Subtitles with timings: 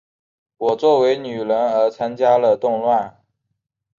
[0.57, 3.23] 我作为女人而参与了动乱。